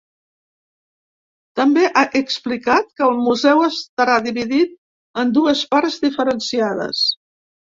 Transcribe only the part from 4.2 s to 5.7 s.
dividit en dues